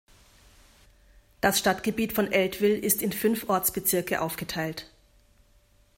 Das 1.41 1.59
Stadtgebiet 1.59 2.11
von 2.11 2.31
Eltville 2.31 2.75
ist 2.75 3.03
in 3.03 3.11
fünf 3.13 3.47
Ortsbezirke 3.49 4.19
aufgeteilt. 4.21 4.87